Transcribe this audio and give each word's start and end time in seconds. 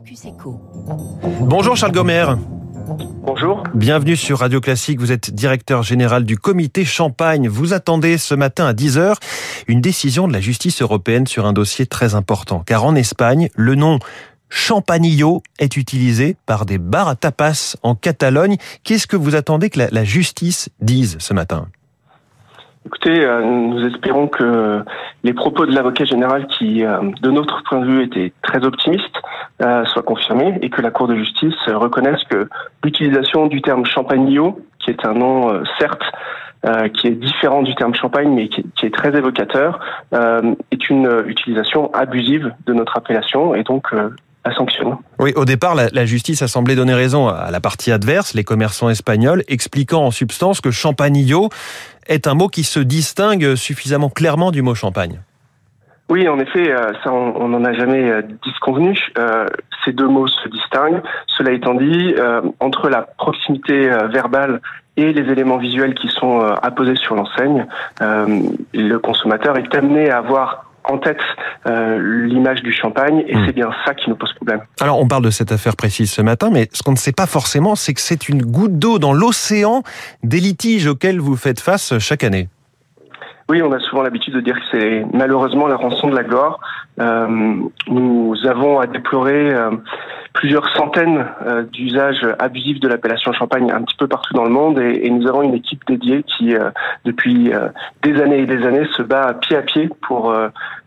Focus 0.00 0.24
Echo. 0.24 0.58
Bonjour 1.40 1.76
Charles 1.76 1.92
Gomer. 1.92 2.24
Bonjour. 3.22 3.62
Bienvenue 3.74 4.16
sur 4.16 4.38
Radio 4.38 4.58
Classique. 4.58 4.98
Vous 4.98 5.12
êtes 5.12 5.30
directeur 5.30 5.82
général 5.82 6.24
du 6.24 6.38
comité 6.38 6.86
Champagne. 6.86 7.48
Vous 7.48 7.74
attendez 7.74 8.16
ce 8.16 8.34
matin 8.34 8.64
à 8.64 8.72
10h 8.72 9.16
une 9.68 9.82
décision 9.82 10.26
de 10.26 10.32
la 10.32 10.40
justice 10.40 10.80
européenne 10.80 11.26
sur 11.26 11.44
un 11.44 11.52
dossier 11.52 11.84
très 11.84 12.14
important. 12.14 12.62
Car 12.64 12.82
en 12.86 12.94
Espagne, 12.94 13.50
le 13.54 13.74
nom 13.74 13.98
Champanillo 14.48 15.42
est 15.58 15.76
utilisé 15.76 16.34
par 16.46 16.64
des 16.64 16.78
bars 16.78 17.08
à 17.08 17.14
tapas 17.14 17.76
en 17.82 17.94
Catalogne. 17.94 18.56
Qu'est-ce 18.84 19.06
que 19.06 19.16
vous 19.16 19.34
attendez 19.34 19.68
que 19.68 19.80
la, 19.80 19.88
la 19.90 20.04
justice 20.04 20.70
dise 20.80 21.18
ce 21.18 21.34
matin? 21.34 21.68
Écoutez, 22.86 23.24
euh, 23.24 23.42
nous 23.42 23.86
espérons 23.86 24.26
que 24.26 24.82
les 25.22 25.34
propos 25.34 25.66
de 25.66 25.74
l'avocat 25.74 26.04
général, 26.04 26.46
qui, 26.46 26.82
euh, 26.82 27.10
de 27.20 27.30
notre 27.30 27.62
point 27.64 27.80
de 27.80 27.84
vue, 27.84 28.02
étaient 28.04 28.32
très 28.42 28.64
optimistes, 28.64 29.20
euh, 29.62 29.84
soient 29.84 30.02
confirmés 30.02 30.58
et 30.62 30.70
que 30.70 30.80
la 30.80 30.90
Cour 30.90 31.06
de 31.06 31.14
justice 31.14 31.54
reconnaisse 31.68 32.24
que 32.24 32.48
l'utilisation 32.82 33.48
du 33.48 33.60
terme 33.60 33.84
Champanillo, 33.84 34.60
qui 34.78 34.90
est 34.90 35.04
un 35.04 35.12
nom 35.12 35.62
certes 35.78 36.02
qui 36.92 37.06
est 37.06 37.12
différent 37.12 37.62
du 37.62 37.74
terme 37.74 37.94
champagne, 37.94 38.34
mais 38.34 38.48
qui 38.48 38.62
est 38.82 38.94
très 38.94 39.16
évocateur, 39.16 39.80
est 40.12 40.90
une 40.90 41.24
utilisation 41.26 41.90
abusive 41.94 42.52
de 42.66 42.74
notre 42.74 42.98
appellation 42.98 43.54
et 43.54 43.62
donc 43.62 43.94
à 44.44 44.52
sanctionner. 44.52 44.92
Oui, 45.18 45.32
au 45.36 45.44
départ, 45.44 45.74
la, 45.74 45.88
la, 45.92 46.06
justice 46.06 46.42
a 46.42 46.48
semblé 46.48 46.74
donner 46.74 46.94
raison 46.94 47.28
à 47.28 47.50
la 47.50 47.60
partie 47.60 47.92
adverse, 47.92 48.34
les 48.34 48.44
commerçants 48.44 48.88
espagnols, 48.88 49.44
expliquant 49.48 50.06
en 50.06 50.10
substance 50.10 50.60
que 50.60 50.70
Champanillo 50.70 51.50
est 52.06 52.26
un 52.26 52.34
mot 52.34 52.48
qui 52.48 52.64
se 52.64 52.80
distingue 52.80 53.54
suffisamment 53.54 54.08
clairement 54.08 54.50
du 54.50 54.62
mot 54.62 54.74
champagne. 54.74 55.20
Oui, 56.10 56.28
en 56.28 56.40
effet, 56.40 56.74
ça 57.04 57.12
on 57.12 57.48
n'en 57.48 57.64
a 57.64 57.72
jamais 57.72 58.12
disconvenu. 58.42 58.98
Euh, 59.16 59.46
ces 59.84 59.92
deux 59.92 60.08
mots 60.08 60.26
se 60.26 60.48
distinguent. 60.48 61.02
Cela 61.28 61.52
étant 61.52 61.74
dit, 61.74 62.14
euh, 62.18 62.42
entre 62.58 62.88
la 62.88 63.02
proximité 63.02 63.88
verbale 64.12 64.60
et 64.96 65.12
les 65.12 65.30
éléments 65.30 65.58
visuels 65.58 65.94
qui 65.94 66.08
sont 66.08 66.40
apposés 66.40 66.96
sur 66.96 67.14
l'enseigne, 67.14 67.64
euh, 68.02 68.26
le 68.74 68.98
consommateur 68.98 69.56
est 69.56 69.72
amené 69.72 70.10
à 70.10 70.18
avoir 70.18 70.69
en 70.84 70.98
tête 70.98 71.20
euh, 71.66 72.26
l'image 72.26 72.62
du 72.62 72.72
champagne 72.72 73.24
et 73.26 73.36
mmh. 73.36 73.46
c'est 73.46 73.52
bien 73.52 73.70
ça 73.84 73.94
qui 73.94 74.08
nous 74.10 74.16
pose 74.16 74.32
problème. 74.34 74.60
Alors 74.80 74.98
on 74.98 75.06
parle 75.06 75.24
de 75.24 75.30
cette 75.30 75.52
affaire 75.52 75.76
précise 75.76 76.10
ce 76.10 76.22
matin, 76.22 76.50
mais 76.52 76.68
ce 76.72 76.82
qu'on 76.82 76.92
ne 76.92 76.96
sait 76.96 77.12
pas 77.12 77.26
forcément, 77.26 77.74
c'est 77.76 77.94
que 77.94 78.00
c'est 78.00 78.28
une 78.28 78.42
goutte 78.42 78.78
d'eau 78.78 78.98
dans 78.98 79.12
l'océan 79.12 79.82
des 80.22 80.40
litiges 80.40 80.86
auxquels 80.86 81.20
vous 81.20 81.36
faites 81.36 81.60
face 81.60 81.98
chaque 81.98 82.24
année. 82.24 82.48
Oui, 83.50 83.62
on 83.62 83.72
a 83.72 83.80
souvent 83.80 84.02
l'habitude 84.02 84.34
de 84.34 84.40
dire 84.40 84.54
que 84.54 84.64
c'est 84.70 85.04
malheureusement 85.12 85.66
la 85.66 85.74
rançon 85.74 86.08
de 86.08 86.14
la 86.14 86.22
gloire. 86.22 86.60
Euh, 87.00 87.56
nous 87.88 88.36
avons 88.48 88.78
à 88.78 88.86
déplorer 88.86 89.52
euh, 89.52 89.72
plusieurs 90.34 90.68
centaines 90.76 91.26
euh, 91.44 91.64
d'usages 91.64 92.24
abusifs 92.38 92.78
de 92.78 92.86
l'appellation 92.86 93.32
champagne 93.32 93.72
un 93.72 93.82
petit 93.82 93.96
peu 93.96 94.06
partout 94.06 94.34
dans 94.34 94.44
le 94.44 94.50
monde 94.50 94.78
et, 94.78 95.10
nous 95.10 95.26
avons 95.26 95.42
une 95.42 95.54
équipe 95.54 95.82
dédiée 95.88 96.22
qui, 96.22 96.54
depuis 97.04 97.50
des 98.04 98.22
années 98.22 98.42
et 98.42 98.46
des 98.46 98.64
années, 98.64 98.86
se 98.96 99.02
bat 99.02 99.34
pied 99.34 99.56
à 99.56 99.62
pied 99.62 99.90
pour 100.06 100.32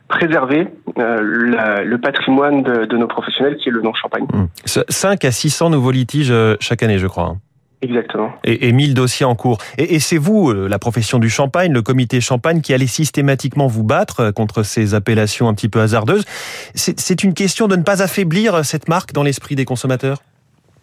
préserver 0.07 0.69
le 0.95 1.97
patrimoine 1.97 2.63
de, 2.63 2.95
nos 2.95 3.07
professionnels 3.07 3.57
qui 3.57 3.67
est 3.67 3.73
le 3.73 3.81
nom 3.81 3.93
champagne. 3.93 4.25
Mmh. 4.33 4.83
5 4.87 5.25
à 5.25 5.31
600 5.31 5.71
nouveaux 5.71 5.91
litiges 5.91 6.33
chaque 6.61 6.81
année, 6.81 6.97
je 6.97 7.07
crois. 7.07 7.35
Exactement. 7.83 8.31
Et, 8.43 8.69
et 8.69 8.71
1000 8.71 8.93
dossiers 8.95 9.25
en 9.25 9.35
cours. 9.35 9.59
Et, 9.77 9.95
et 9.95 9.99
c'est 9.99 10.17
vous, 10.17 10.51
la 10.51 10.79
profession 10.79 11.19
du 11.19 11.29
champagne, 11.29 11.71
le 11.71 11.81
comité 11.81 12.21
champagne, 12.21 12.61
qui 12.61 12.73
allez 12.73 12.87
systématiquement 12.87 13.67
vous 13.67 13.83
battre 13.83 14.31
contre 14.31 14.63
ces 14.63 14.95
appellations 14.95 15.47
un 15.47 15.53
petit 15.53 15.69
peu 15.69 15.81
hasardeuses. 15.81 16.25
C'est 16.73 17.23
une 17.23 17.33
question 17.33 17.67
de 17.67 17.75
ne 17.75 17.83
pas 17.83 18.01
affaiblir 18.01 18.65
cette 18.65 18.87
marque 18.87 19.13
dans 19.13 19.23
l'esprit 19.23 19.55
des 19.55 19.65
consommateurs? 19.65 20.19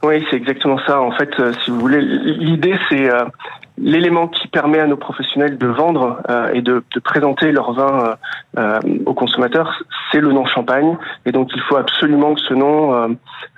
Oui, 0.02 0.24
c'est 0.30 0.36
exactement 0.36 0.78
ça. 0.86 1.00
En 1.00 1.12
fait, 1.12 1.30
si 1.64 1.70
vous 1.70 1.80
voulez, 1.80 2.00
l'idée, 2.00 2.74
c'est 2.88 3.08
l'élément 3.80 4.28
qui 4.28 4.48
permet 4.48 4.78
à 4.78 4.86
nos 4.86 4.96
professionnels 4.96 5.58
de 5.58 5.66
vendre 5.66 6.20
euh, 6.28 6.52
et 6.52 6.62
de, 6.62 6.84
de, 6.94 7.00
présenter 7.00 7.50
leur 7.50 7.72
vin 7.72 8.16
euh, 8.58 8.78
aux 9.06 9.14
consommateurs, 9.14 9.82
c'est 10.12 10.20
le 10.20 10.32
nom 10.32 10.46
champagne. 10.46 10.96
Et 11.26 11.32
donc 11.32 11.50
il 11.54 11.60
faut 11.62 11.76
absolument 11.76 12.34
que 12.34 12.40
ce 12.40 12.54
nom 12.54 12.92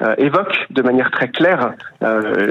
euh, 0.00 0.14
évoque 0.18 0.66
de 0.70 0.82
manière 0.82 1.10
très 1.10 1.28
claire 1.28 1.72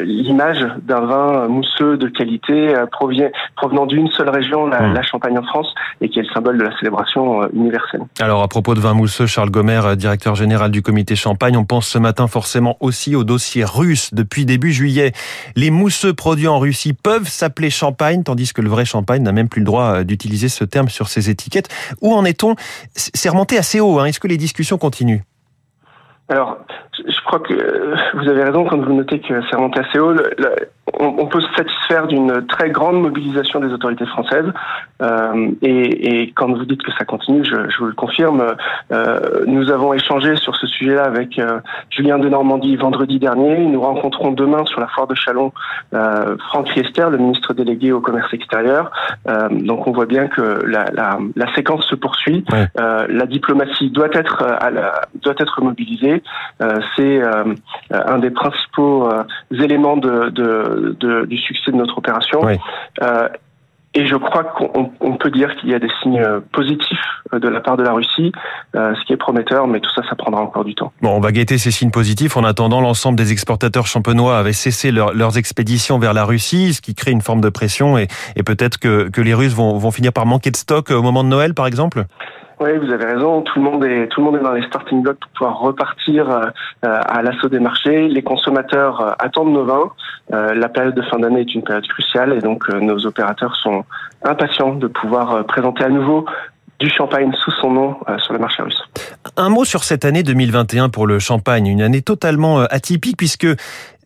l'image 0.04 0.66
d'un 0.84 1.02
vin 1.02 1.48
mousseux 1.50 1.98
de 1.98 2.08
qualité 2.08 2.74
provient, 2.92 3.30
provenant 3.58 3.86
d'une 3.86 4.10
seule 4.12 4.30
région, 4.30 4.66
la, 4.66 4.82
mmh. 4.82 4.94
la, 4.94 5.02
Champagne 5.02 5.38
en 5.38 5.44
France, 5.44 5.74
et 6.00 6.08
qui 6.08 6.20
est 6.20 6.22
le 6.22 6.30
symbole 6.30 6.58
de 6.58 6.64
la 6.64 6.78
célébration 6.78 7.50
universelle. 7.52 8.02
Alors 8.22 8.42
à 8.42 8.48
propos 8.48 8.74
de 8.76 8.80
vin 8.80 8.94
mousseux, 8.94 9.26
Charles 9.26 9.50
Gomer, 9.50 9.82
directeur 9.98 10.36
général 10.36 10.72
du 10.72 10.82
comité 10.82 11.18
Champagne, 11.18 11.58
on 11.58 11.66
pense 11.66 11.88
ce 11.88 11.98
matin 11.98 12.28
forcément 12.28 12.78
aussi 12.80 13.14
au 13.16 13.26
dossier 13.26 13.66
russe. 13.66 14.14
Depuis 14.14 14.46
début 14.46 14.72
juillet, 14.72 15.12
les 15.58 15.70
mousseux 15.70 16.14
produits 16.14 16.48
en 16.48 16.60
Russie 16.60 16.94
peuvent 16.94 17.28
s'appeler 17.28 17.61
champagne, 17.70 18.24
tandis 18.24 18.54
que 18.54 18.62
le 18.62 18.70
vrai 18.70 18.86
champagne 18.86 19.24
n'a 19.24 19.32
même 19.32 19.50
plus 19.50 19.62
le 19.62 19.66
droit 19.66 20.04
d'utiliser 20.04 20.50
ce 20.50 20.64
terme 20.64 20.90
sur 20.90 21.08
ses 21.08 21.30
étiquettes. 21.30 21.70
Où 22.02 22.14
en 22.14 22.26
est-on? 22.26 22.56
C'est 22.96 23.30
remonté 23.30 23.58
assez 23.58 23.80
haut. 23.80 24.00
Hein. 24.00 24.06
Est-ce 24.06 24.20
que 24.20 24.28
les 24.28 24.38
discussions 24.38 24.78
continuent? 24.78 25.22
Alors, 26.30 26.60
je 26.98 27.22
crois 27.26 27.40
que 27.40 27.54
vous 28.18 28.30
avez 28.30 28.44
raison 28.44 28.66
quand 28.66 28.78
vous 28.78 28.94
notez 28.94 29.20
que 29.20 29.42
c'est 29.50 29.56
remonté 29.56 29.82
assez 29.82 30.00
haut. 30.00 30.14
Le, 30.14 30.34
on, 31.02 31.16
on, 31.18 31.26
peut 31.26 31.42
se 31.42 31.52
satisfaire 31.56 32.08
d'une 32.08 32.46
très 32.48 32.70
grande 32.70 33.02
mobilisation 33.02 33.60
des 33.60 33.74
autorités 33.74 34.06
françaises. 34.06 34.46
Euh, 35.02 35.52
et, 35.62 36.22
et, 36.22 36.32
quand 36.32 36.52
vous 36.54 36.66
dites 36.66 36.84
que 36.84 36.92
ça 36.92 37.06
continue, 37.06 37.44
je, 37.44 37.70
je 37.70 37.78
vous 37.80 37.88
le 37.88 37.94
confirme. 37.94 38.56
Euh, 38.92 39.44
nous 39.48 39.72
avons 39.72 39.94
échangé 39.94 40.36
sur 40.36 40.56
ce 40.56 40.68
sujet-là 40.68 41.04
avec 41.04 41.40
euh, 41.40 41.60
Julien 41.90 42.20
de 42.20 42.30
Normandie 42.30 42.76
vendredi 42.76 43.18
dernier. 43.18 43.58
Nous 43.58 43.82
rencontrons 43.82 44.32
demain 44.32 44.64
sur 44.66 44.80
la 44.80 44.88
foire 44.88 45.08
de 45.08 45.16
Chalon 45.16 45.52
Franck 45.92 46.70
Riester, 46.70 47.08
le 47.10 47.18
ministre 47.18 47.54
délégué 47.54 47.92
au 47.92 48.00
commerce 48.00 48.32
extérieur. 48.34 48.92
Donc 49.52 49.88
on 49.88 49.92
voit 49.92 50.06
bien 50.06 50.28
que 50.28 50.64
la, 50.66 50.86
la, 50.94 51.18
la 51.36 51.54
séquence 51.54 51.86
se 51.86 51.96
poursuit. 51.96 52.46
Ouais. 52.52 52.68
La 52.76 53.26
diplomatie 53.26 53.90
doit 53.90 54.10
être 54.14 54.44
à 54.44 54.70
la, 54.70 55.02
doit 55.22 55.34
être 55.40 55.62
mobilisée. 55.62 56.22
C'est 56.96 57.22
un 57.92 58.18
des 58.20 58.30
principaux 58.30 59.10
éléments 59.52 59.98
de, 59.98 60.30
de 60.30 60.91
de, 61.00 61.26
du 61.26 61.38
succès 61.38 61.72
de 61.72 61.78
notre 61.78 61.98
opération. 61.98 62.42
Oui. 62.44 62.58
Euh, 63.02 63.28
et 63.94 64.08
je 64.08 64.16
crois 64.16 64.46
qu'on 64.46 65.18
peut 65.18 65.32
dire 65.32 65.54
qu'il 65.58 65.70
y 65.70 65.76
a 65.76 65.80
des 65.80 65.90
signes 66.02 66.26
positifs 66.54 66.98
de 67.34 67.48
la 67.50 67.60
part 67.60 67.76
de 67.76 67.84
la 67.84 67.92
Russie, 67.92 68.32
euh, 68.74 68.96
ce 68.96 69.06
qui 69.06 69.12
est 69.12 69.18
prometteur, 69.18 69.68
mais 69.68 69.82
tout 69.82 69.90
ça, 69.94 70.02
ça 70.10 70.16
prendra 70.16 70.42
encore 70.42 70.64
du 70.64 70.76
temps. 70.76 70.94
Bon, 71.02 71.10
on 71.10 71.20
va 71.20 71.34
guetter 71.34 71.58
ces 71.58 71.72
signes 71.72 71.92
positifs. 71.92 72.38
En 72.38 72.46
attendant, 72.46 72.80
l'ensemble 72.80 73.18
des 73.18 73.34
exportateurs 73.34 73.88
champenois 73.88 74.38
avaient 74.38 74.54
cessé 74.54 74.94
leur, 74.94 75.14
leurs 75.14 75.38
expéditions 75.38 76.00
vers 76.00 76.14
la 76.14 76.24
Russie, 76.24 76.74
ce 76.74 76.80
qui 76.80 76.96
crée 76.96 77.12
une 77.12 77.20
forme 77.20 77.42
de 77.42 77.50
pression, 77.50 77.98
et, 77.98 78.08
et 78.38 78.44
peut-être 78.44 78.78
que, 78.78 79.10
que 79.10 79.20
les 79.20 79.34
Russes 79.34 79.54
vont, 79.54 79.78
vont 79.78 79.92
finir 79.92 80.14
par 80.14 80.26
manquer 80.26 80.52
de 80.52 80.58
stock 80.58 80.90
au 80.90 81.02
moment 81.02 81.26
de 81.26 81.30
Noël, 81.30 81.54
par 81.54 81.68
exemple? 81.68 82.06
Oui, 82.62 82.78
vous 82.78 82.92
avez 82.92 83.06
raison. 83.06 83.42
Tout 83.42 83.60
le 83.60 83.66
monde 83.66 83.84
est 83.84 84.08
tout 84.08 84.22
le 84.22 84.26
monde 84.26 84.36
est 84.38 84.44
dans 84.44 84.54
les 84.54 84.66
starting 84.68 85.02
blocks 85.02 85.20
pour 85.20 85.32
pouvoir 85.32 85.60
repartir 85.60 86.30
euh, 86.30 86.50
à 86.82 87.22
l'assaut 87.24 87.50
des 87.50 87.60
marchés. 87.60 88.08
Les 88.08 88.22
consommateurs 88.22 89.02
euh, 89.02 89.12
attendent 89.18 89.52
nos 89.52 89.66
vins. 89.66 89.92
Euh, 90.32 90.54
la 90.54 90.70
période 90.70 90.94
de 90.94 91.02
fin 91.02 91.18
d'année 91.18 91.42
est 91.42 91.56
une 91.56 91.64
période 91.64 91.88
cruciale 91.88 92.34
et 92.34 92.40
donc 92.40 92.70
nos 92.70 93.06
opérateurs 93.08 93.56
sont 93.56 93.84
impatients 94.24 94.76
de 94.76 94.88
pouvoir 94.88 95.44
présenter 95.46 95.84
à 95.84 95.90
nouveau 95.90 96.26
du 96.80 96.90
champagne 96.90 97.32
sous 97.44 97.52
son 97.62 97.72
nom 97.72 97.98
sur 98.20 98.34
le 98.34 98.40
marché 98.40 98.64
russe. 98.64 98.82
Un 99.38 99.50
mot 99.50 99.66
sur 99.66 99.84
cette 99.84 100.04
année 100.04 100.24
2021 100.24 100.90
pour 100.90 101.06
le 101.06 101.20
champagne, 101.20 101.68
une 101.68 101.82
année 101.82 102.02
totalement 102.02 102.62
atypique 102.62 103.18
puisque 103.18 103.48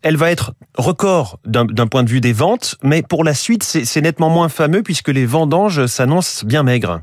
elle 0.04 0.18
va 0.18 0.30
être 0.30 0.54
record 0.78 1.40
d'un 1.46 1.88
point 1.88 2.04
de 2.04 2.10
vue 2.10 2.22
des 2.22 2.34
ventes, 2.34 2.76
mais 2.84 3.02
pour 3.02 3.24
la 3.24 3.34
suite, 3.34 3.64
c'est 3.64 4.02
nettement 4.02 4.30
moins 4.30 4.50
fameux 4.50 4.84
puisque 4.84 5.10
les 5.10 5.26
vendanges 5.26 5.86
s'annoncent 5.86 6.46
bien 6.46 6.64
maigres. 6.64 7.00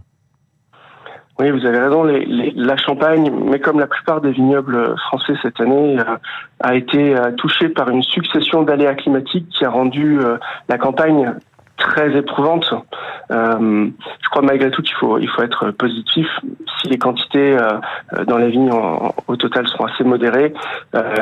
Oui, 1.42 1.50
vous 1.50 1.66
avez 1.66 1.78
raison. 1.78 2.04
Les, 2.04 2.24
les, 2.24 2.52
la 2.54 2.76
Champagne, 2.76 3.28
mais 3.50 3.58
comme 3.58 3.80
la 3.80 3.88
plupart 3.88 4.20
des 4.20 4.30
vignobles 4.30 4.96
français 5.08 5.32
cette 5.42 5.60
année, 5.60 5.98
euh, 5.98 6.16
a 6.60 6.76
été 6.76 7.16
euh, 7.16 7.32
touchée 7.32 7.68
par 7.68 7.88
une 7.88 8.04
succession 8.04 8.62
d'aléas 8.62 8.94
climatiques 8.94 9.48
qui 9.48 9.64
a 9.64 9.70
rendu 9.70 10.20
euh, 10.20 10.36
la 10.68 10.78
campagne 10.78 11.34
très 11.76 12.16
éprouvante. 12.16 12.72
je 13.28 14.28
crois 14.30 14.42
malgré 14.42 14.70
tout 14.70 14.82
qu'il 14.82 14.94
faut 14.94 15.18
il 15.18 15.28
faut 15.28 15.42
être 15.42 15.72
positif. 15.72 16.28
Si 16.80 16.88
les 16.88 16.98
quantités 16.98 17.56
dans 18.28 18.38
les 18.38 18.50
vignes 18.50 18.70
en, 18.70 19.06
en, 19.06 19.14
au 19.26 19.34
total 19.34 19.66
sont 19.66 19.84
assez 19.84 20.04
modérées. 20.04 20.54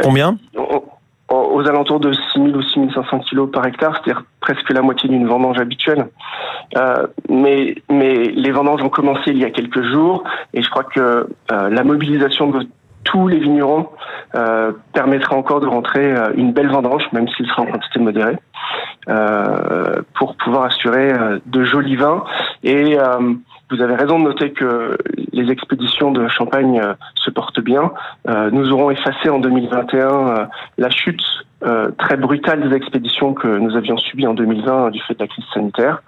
Combien? 0.03 0.37
on, 0.59 0.83
aux 1.31 1.67
alentours 1.69 2.01
de 2.01 2.13
6000 2.13 2.57
ou 2.57 2.63
6500 2.63 3.21
kilos 3.21 3.51
par 3.51 3.65
hectare, 3.67 3.95
c'est-à-dire 3.95 4.25
presque 4.41 4.71
la 4.71 4.83
moitié 4.83 5.09
d'une 5.09 5.27
vendange 5.27 5.59
habituelle. 5.59 6.09
Euh, 6.77 7.07
mais, 7.29 7.77
mais 7.89 8.15
les 8.15 8.51
vendanges 8.51 8.83
ont 8.83 8.89
commencé 8.89 9.31
il 9.31 9.39
y 9.39 9.45
a 9.45 9.51
quelques 9.51 9.83
jours 9.83 10.25
et 10.55 10.63
je 10.63 10.69
crois 10.71 10.85
que 10.85 11.01
euh, 11.01 11.71
la 11.71 11.85
mobilisation 11.85 12.51
de 12.51 12.67
tous 13.05 13.29
les 13.29 13.39
vignerons 13.39 13.89
euh, 14.35 14.73
permettra 14.93 15.37
encore 15.37 15.61
de 15.61 15.67
rentrer 15.67 16.13
euh, 16.13 16.33
une 16.35 16.53
belle 16.53 16.69
vendange, 16.69 17.03
même 17.13 17.29
s'il 17.29 17.47
sera 17.47 17.63
en 17.63 17.67
quantité 17.67 17.99
modérée, 17.99 18.37
euh, 19.09 20.03
pour 20.15 20.37
pouvoir 20.37 20.65
assurer 20.65 21.13
euh, 21.13 21.39
de 21.47 21.65
jolis 21.65 21.97
vins. 21.97 22.25
Et 22.63 22.99
vous 23.71 23.83
avez 23.83 23.95
raison 23.95 24.19
de 24.19 24.25
noter 24.25 24.53
que 24.53 24.97
les 25.33 25.51
expéditions 25.51 26.11
de 26.11 26.29
Champagne 26.29 26.83
se 27.15 27.31
portent 27.31 27.61
bien. 27.61 27.93
nous 28.27 28.71
aurons 28.73 28.91
effacé 28.91 29.29
en 29.29 29.39
2021 29.39 30.49
la 30.79 30.91
chute 30.91 31.23
très 31.99 32.17
brutale 32.17 32.69
des 32.69 32.75
expéditions 32.75 33.35
que 33.35 33.49
nous 33.49 33.77
avions 33.77 33.97
subies 33.99 34.27
en 34.27 34.35
2020 34.35 34.91
du 34.91 35.01
fait 35.01 35.15
de 35.15 35.21
la 35.21 35.29
crise 35.29 35.45
sanitaire. 35.53 36.03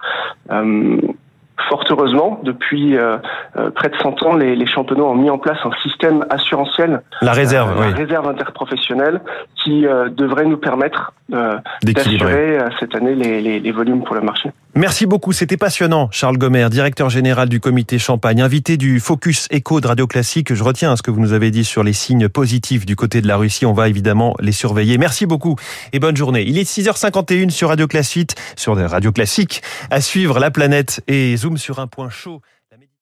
Fort 1.69 1.83
heureusement, 1.89 2.39
depuis 2.43 2.97
euh, 2.97 3.17
euh, 3.57 3.69
près 3.69 3.89
de 3.89 3.95
100 3.97 4.23
ans, 4.23 4.35
les, 4.35 4.55
les 4.55 4.65
championnats 4.65 5.03
ont 5.03 5.15
mis 5.15 5.29
en 5.29 5.37
place 5.37 5.57
un 5.63 5.71
système 5.83 6.25
assurantiel, 6.29 7.01
la 7.21 7.31
réserve, 7.31 7.79
euh, 7.79 7.89
la 7.91 7.95
réserve 7.95 8.27
interprofessionnelle, 8.27 9.21
qui 9.63 9.85
devrait 10.17 10.45
nous 10.45 10.57
permettre 10.57 11.13
d'assurer 11.29 12.57
cette 12.79 12.95
année 12.95 13.15
les, 13.15 13.41
les, 13.41 13.59
les, 13.59 13.71
volumes 13.71 14.03
pour 14.03 14.15
le 14.15 14.21
marché. 14.21 14.51
Merci 14.75 15.05
beaucoup, 15.05 15.33
c'était 15.33 15.55
passionnant. 15.55 16.09
Charles 16.09 16.39
Gomer, 16.39 16.67
directeur 16.71 17.07
général 17.07 17.47
du 17.47 17.59
comité 17.59 17.99
Champagne, 17.99 18.41
invité 18.41 18.75
du 18.75 18.99
Focus 18.99 19.47
Echo 19.51 19.79
de 19.79 19.85
Radio 19.87 20.07
Classique. 20.07 20.51
Je 20.51 20.63
retiens 20.63 20.95
ce 20.95 21.03
que 21.03 21.11
vous 21.11 21.19
nous 21.19 21.33
avez 21.33 21.51
dit 21.51 21.63
sur 21.63 21.83
les 21.83 21.93
signes 21.93 22.27
positifs 22.27 22.83
du 22.83 22.95
côté 22.95 23.21
de 23.21 23.27
la 23.27 23.37
Russie. 23.37 23.67
On 23.67 23.73
va 23.73 23.87
évidemment 23.87 24.33
les 24.39 24.51
surveiller. 24.51 24.97
Merci 24.97 25.27
beaucoup 25.27 25.57
et 25.91 25.99
bonne 25.99 26.17
journée. 26.17 26.43
Il 26.47 26.57
est 26.57 26.67
6h51 26.67 27.51
sur 27.51 27.69
Radio 27.69 27.85
Classique, 27.85 28.31
sur 28.55 28.75
Radio 28.75 29.11
Classique, 29.11 29.61
à 29.91 30.01
suivre 30.01 30.39
la 30.39 30.49
planète 30.49 31.03
et 31.07 31.37
Zoom 31.37 31.59
sur 31.59 31.77
un 31.77 31.85
point 31.85 32.09
chaud. 32.09 32.41